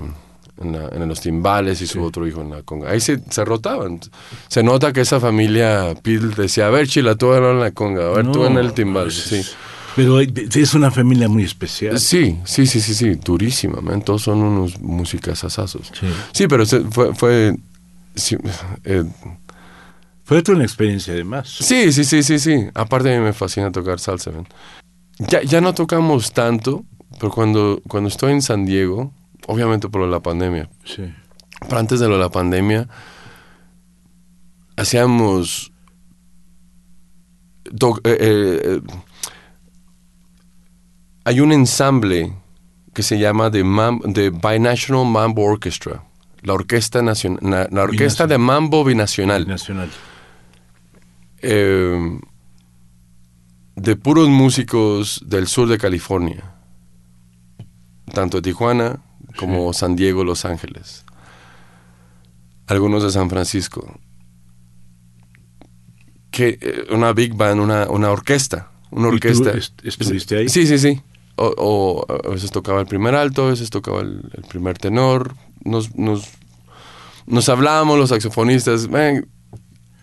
en, 0.60 0.72
la- 0.72 0.88
en 0.88 1.08
los 1.08 1.20
timbales 1.20 1.80
y 1.82 1.86
su 1.88 2.00
otro 2.02 2.26
hijo 2.26 2.40
en 2.42 2.50
la 2.50 2.62
conga. 2.62 2.90
Ahí 2.90 3.00
se, 3.00 3.18
se 3.28 3.44
rotaban. 3.44 3.98
Se 4.48 4.62
nota 4.62 4.92
que 4.92 5.00
esa 5.00 5.18
familia 5.18 5.94
Pete 6.00 6.26
decía, 6.40 6.68
a 6.68 6.70
ver 6.70 6.86
Chila, 6.86 7.16
tú 7.16 7.34
en 7.34 7.58
la 7.58 7.72
conga, 7.72 8.06
a 8.06 8.10
ver 8.12 8.30
tú 8.30 8.40
No, 8.40 8.46
en 8.46 8.56
el 8.58 8.72
timbal. 8.72 9.04
pues, 9.06 9.16
Sí. 9.16 9.42
Pero 9.96 10.20
es 10.20 10.72
una 10.74 10.90
familia 10.90 11.28
muy 11.28 11.42
especial. 11.42 11.98
Sí, 12.00 12.38
sí, 12.46 12.66
sí, 12.66 12.80
sí, 12.80 12.94
sí, 12.94 13.10
durísima, 13.16 13.80
man. 13.82 14.00
Todos 14.00 14.22
son 14.22 14.38
unos 14.42 14.80
músicas 14.80 15.44
asazos. 15.44 15.90
Sí. 15.98 16.06
Sí, 16.32 16.46
pero 16.46 16.64
se- 16.64 16.80
fue, 16.80 17.14
fue 17.14 17.56
sí, 18.14 18.36
eh, 18.84 19.04
Fue 20.24 20.42
toda 20.42 20.56
una 20.56 20.64
experiencia 20.64 21.12
además. 21.14 21.48
sí, 21.48 21.92
sí, 21.92 22.04
sí, 22.04 22.22
sí, 22.22 22.38
sí. 22.38 22.68
Aparte 22.74 23.14
a 23.14 23.18
mí 23.18 23.24
me 23.24 23.32
fascina 23.32 23.70
tocar 23.72 23.98
salsa, 24.00 24.30
man. 24.30 24.46
Ya, 25.18 25.42
ya 25.42 25.60
no 25.60 25.74
tocamos 25.74 26.32
tanto, 26.32 26.84
pero 27.18 27.30
cuando, 27.32 27.80
cuando 27.88 28.08
estoy 28.08 28.32
en 28.32 28.42
San 28.42 28.64
Diego, 28.64 29.12
obviamente 29.46 29.88
por 29.88 30.00
lo 30.00 30.06
de 30.06 30.12
la 30.12 30.20
pandemia, 30.20 30.70
Sí. 30.84 31.12
pero 31.68 31.78
antes 31.78 32.00
de 32.00 32.08
lo 32.08 32.14
de 32.14 32.20
la 32.20 32.30
pandemia, 32.30 32.88
hacíamos... 34.76 35.72
to- 37.78 38.00
eh, 38.04 38.16
eh, 38.20 38.60
eh, 38.64 38.80
hay 41.24 41.40
un 41.40 41.52
ensamble 41.52 42.32
que 42.94 43.02
se 43.02 43.18
llama 43.18 43.50
The, 43.50 43.64
Mam- 43.64 44.12
The 44.12 44.30
Binational 44.30 45.06
Mambo 45.06 45.44
Orchestra, 45.44 46.04
la 46.42 46.52
orquesta, 46.54 47.00
nacion- 47.02 47.38
na- 47.40 47.68
la 47.70 47.82
orquesta 47.82 48.26
de 48.26 48.36
mambo 48.38 48.84
binacional, 48.84 49.46
Nacional. 49.46 49.90
eh, 51.40 52.18
de 53.76 53.96
puros 53.96 54.28
músicos 54.28 55.22
del 55.26 55.46
sur 55.46 55.68
de 55.68 55.78
California, 55.78 56.54
tanto 58.12 58.38
de 58.38 58.42
Tijuana 58.42 59.00
como 59.36 59.72
San 59.72 59.96
Diego, 59.96 60.24
Los 60.24 60.44
Ángeles, 60.44 61.04
algunos 62.66 63.02
de 63.02 63.10
San 63.10 63.30
Francisco, 63.30 63.98
que 66.30 66.58
eh, 66.60 66.84
una 66.94 67.12
big 67.12 67.34
band, 67.34 67.60
una, 67.60 67.88
una 67.90 68.10
orquesta, 68.10 68.70
una 68.90 69.08
¿Y 69.08 69.10
tú 69.10 69.14
orquesta. 69.14 69.50
est- 69.52 69.84
estuviste 69.84 70.36
ahí? 70.38 70.48
Sí, 70.48 70.66
sí, 70.66 70.78
sí. 70.78 71.00
O, 71.36 71.54
o 71.56 72.06
a 72.28 72.28
veces 72.30 72.50
tocaba 72.50 72.80
el 72.80 72.86
primer 72.86 73.14
alto, 73.14 73.46
a 73.46 73.50
veces 73.50 73.70
tocaba 73.70 74.00
el, 74.00 74.22
el 74.34 74.42
primer 74.44 74.76
tenor. 74.78 75.34
Nos, 75.64 75.94
nos, 75.96 76.28
nos 77.26 77.48
hablábamos 77.48 77.98
los 77.98 78.10
saxofonistas, 78.10 78.88
"Ven, 78.88 79.26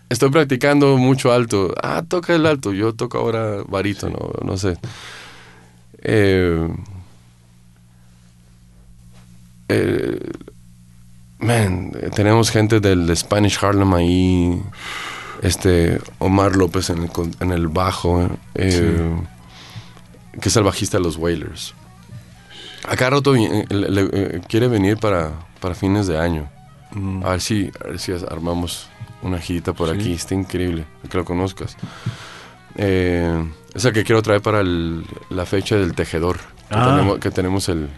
estoy 0.10 0.32
practicando 0.32 0.98
mucho 0.98 1.32
alto. 1.32 1.74
Ah, 1.84 2.04
toca 2.08 2.34
el 2.36 2.46
alto, 2.46 2.74
yo 2.74 2.94
toco 2.94 3.20
ahora 3.20 3.64
barítono, 3.68 4.18
no 4.44 4.58
sé. 4.58 4.78
Eh, 6.02 6.68
eh, 9.70 10.32
man, 11.40 11.92
eh, 12.02 12.10
tenemos 12.14 12.50
gente 12.50 12.80
del 12.80 13.16
Spanish 13.16 13.60
Harlem 13.64 13.94
ahí, 13.94 14.62
este 15.42 16.00
Omar 16.18 16.56
López 16.56 16.90
en 16.90 17.04
el, 17.04 17.12
en 17.40 17.52
el 17.52 17.68
bajo, 17.68 18.30
eh, 18.56 19.16
que 20.42 20.50
es 20.50 20.56
el 20.56 20.64
bajista 20.64 20.98
de 20.98 21.04
los 21.04 21.18
Wailers. 21.18 21.74
Acá 22.88 23.10
rato 23.10 23.34
vi- 23.34 23.46
eh, 23.46 23.66
le- 23.70 23.90
le- 23.90 24.10
eh, 24.14 24.42
quiere 24.48 24.68
venir 24.68 24.98
para, 24.98 25.32
para 25.60 25.76
fines 25.76 26.08
de 26.08 26.18
año. 26.18 26.50
Mm. 26.92 27.24
A 27.24 27.32
ver 27.32 27.42
si, 27.42 27.70
a 27.84 27.88
ver 27.90 28.00
si 28.00 28.12
armamos 28.14 28.88
una 29.22 29.40
girita 29.40 29.74
por 29.74 29.90
Sí. 29.90 29.96
aquí. 29.96 30.14
Está 30.14 30.34
increíble, 30.34 30.86
que 31.10 31.18
lo 31.18 31.26
conozcas. 31.26 31.76
Eh, 32.76 33.46
es 33.74 33.86
el 33.86 33.94
que 33.94 34.04
quiero 34.04 34.22
traer 34.22 34.42
para 34.42 34.62
el- 34.62 35.06
la 35.30 35.46
fecha 35.46 35.76
del 35.76 35.94
tejedor. 35.94 36.38
Que, 36.38 36.76
Ah. 36.76 36.88
tenemos, 36.96 37.20
que 37.20 37.32
tenemos 37.32 37.70
el 37.70 37.90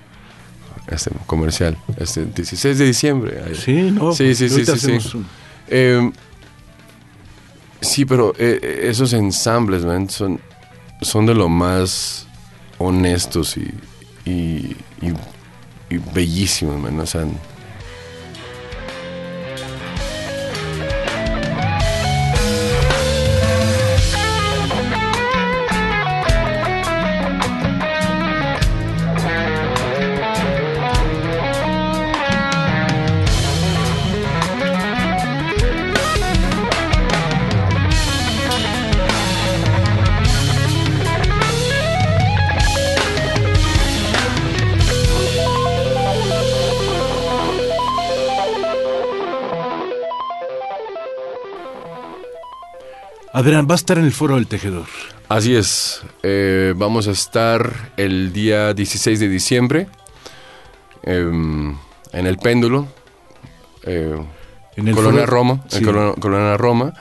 este 0.88 1.12
comercial, 1.28 1.78
este 1.98 2.26
16 2.26 2.78
de 2.78 2.86
diciembre. 2.86 3.56
Sí, 3.56 3.92
no. 3.92 4.14
Sí, 4.14 4.34
sí, 4.34 4.50
sí, 4.50 4.56
sí, 4.60 4.66
sí. 4.66 4.72
hacemos 4.72 5.14
un- 5.16 5.28
Eh, 5.68 6.12
sí, 7.82 8.04
pero 8.06 8.34
eh, 8.38 8.60
eh, 8.62 8.80
esos 8.90 9.14
ensambles, 9.14 9.86
man, 9.86 10.10
son, 10.10 10.40
son 11.02 11.26
de 11.26 11.34
lo 11.36 11.48
más 11.50 12.28
honestos 12.82 13.58
y, 13.58 13.74
y, 14.26 15.98
bellísimos, 16.14 16.80
man. 16.80 17.04
Adrián, 53.42 53.68
va 53.70 53.74
a 53.74 53.76
estar 53.76 53.98
en 53.98 54.06
el 54.06 54.12
foro 54.12 54.36
del 54.36 54.48
tejedor. 54.48 54.86
Así 55.30 55.56
es, 55.56 56.02
eh, 56.24 56.74
vamos 56.76 57.08
a 57.08 57.12
estar 57.12 57.92
el 57.98 58.34
día 58.34 58.74
16 58.74 59.20
de 59.20 59.30
diciembre 59.30 59.88
em, 61.04 61.76
en 62.12 62.28
el 62.28 62.38
péndulo, 62.38 62.88
eh, 63.84 64.18
En 64.76 64.88
el 64.88 64.96
Colonia 64.96 65.22
foro- 65.22 65.32
Roma, 65.32 65.64
Sí. 65.68 65.82
Colonia 65.84 66.58
Roma. 66.58 66.94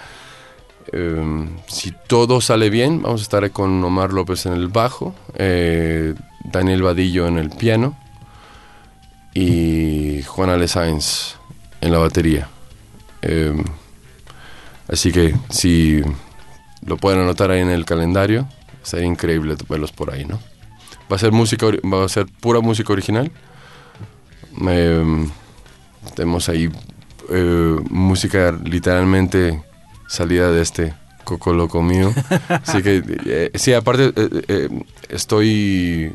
Em, 0.92 1.48
si 1.68 1.92
todo 2.08 2.40
sale 2.40 2.68
bien, 2.70 3.02
vamos 3.02 3.20
a 3.20 3.24
estar 3.24 3.50
con 3.52 3.82
Omar 3.84 4.12
López 4.12 4.46
en 4.46 4.54
el 4.54 4.68
bajo, 4.68 5.14
eh, 5.34 6.14
Daniel 6.44 6.82
Vadillo 6.82 7.26
en 7.28 7.38
el 7.38 7.50
piano 7.50 7.96
y 9.34 10.22
Juan 10.22 10.50
Ale 10.50 10.66
Sáenz 10.68 11.36
en 11.80 11.92
la 11.92 11.98
batería. 11.98 12.48
Em, 13.22 13.62
así 14.88 15.12
que 15.12 15.34
si 15.50 16.02
lo 16.84 16.96
pueden 16.96 17.20
anotar 17.20 17.50
ahí 17.50 17.60
en 17.60 17.70
el 17.70 17.84
calendario, 17.84 18.46
sería 18.82 19.06
increíble 19.06 19.56
verlos 19.68 19.92
por 19.92 20.12
ahí, 20.12 20.24
¿no? 20.24 20.38
Va 21.10 21.16
a 21.16 21.18
ser 21.18 21.32
música, 21.32 21.66
va 21.66 22.04
a 22.04 22.08
ser 22.08 22.26
pura 22.40 22.60
música 22.60 22.92
original. 22.92 23.30
Em, 24.60 25.28
tenemos 26.14 26.48
ahí 26.48 26.70
eh, 27.30 27.76
música 27.90 28.52
literalmente 28.64 29.62
salida 30.08 30.50
de 30.50 30.62
este 30.62 30.94
coco 31.24 31.52
loco 31.52 31.82
mío. 31.82 32.12
Así 32.48 32.82
que, 32.82 33.02
eh, 33.26 33.50
sí, 33.54 33.72
aparte, 33.72 34.12
eh, 34.16 34.42
eh, 34.48 34.68
estoy, 35.08 36.12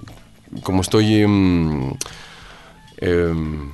como 0.64 0.82
estoy 0.82 1.22
em, 1.22 1.94
em, 2.98 3.72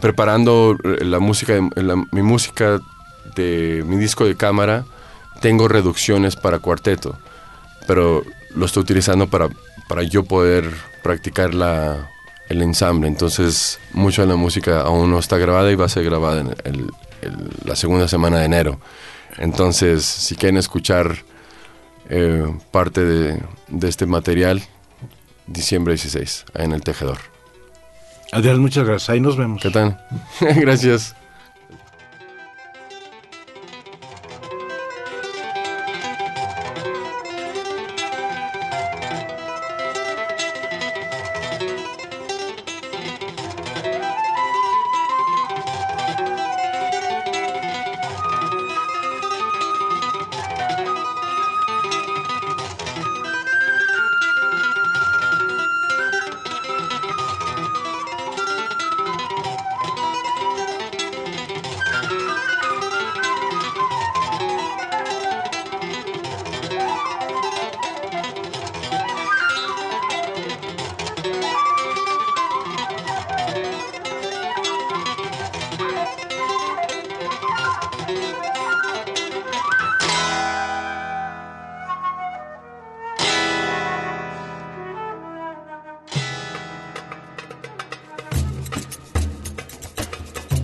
preparando 0.00 0.76
la 0.82 1.18
música, 1.18 1.54
la- 1.76 2.04
mi 2.12 2.22
música 2.22 2.80
de 3.36 3.82
mi 3.86 3.96
disco 3.96 4.24
de 4.24 4.36
cámara, 4.36 4.84
tengo 5.42 5.68
reducciones 5.68 6.36
para 6.36 6.58
cuarteto, 6.60 7.18
pero 7.86 8.24
lo 8.54 8.64
estoy 8.64 8.82
utilizando 8.84 9.26
para, 9.28 9.48
para 9.88 10.02
yo 10.02 10.24
poder 10.24 10.70
practicar 11.02 11.52
la, 11.52 12.08
el 12.48 12.62
ensamble. 12.62 13.08
Entonces, 13.08 13.78
mucha 13.92 14.22
de 14.22 14.28
la 14.28 14.36
música 14.36 14.80
aún 14.80 15.10
no 15.10 15.18
está 15.18 15.36
grabada 15.36 15.70
y 15.70 15.74
va 15.74 15.84
a 15.86 15.90
ser 15.90 16.04
grabada 16.04 16.40
en 16.40 16.46
el- 16.64 16.90
el- 17.20 17.50
la 17.66 17.76
segunda 17.76 18.08
semana 18.08 18.38
de 18.38 18.46
enero. 18.46 18.80
Entonces, 19.38 20.04
si 20.04 20.34
quieren 20.36 20.56
escuchar 20.56 21.18
eh, 22.08 22.44
parte 22.70 23.04
de, 23.04 23.42
de 23.68 23.88
este 23.88 24.06
material, 24.06 24.62
diciembre 25.46 25.94
16, 25.94 26.44
ahí 26.54 26.64
en 26.66 26.72
el 26.72 26.82
tejedor. 26.82 27.18
Adrián, 28.32 28.58
muchas 28.60 28.84
gracias. 28.86 29.10
Ahí 29.10 29.20
nos 29.20 29.36
vemos. 29.36 29.62
¿Qué 29.62 29.70
tal? 29.70 29.98
Gracias. 30.40 31.14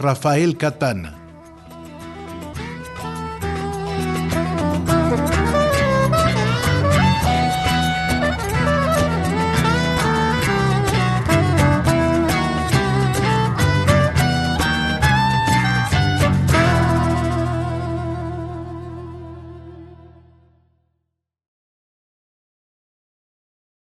Rafael 0.00 0.56
Catana. 0.56 1.19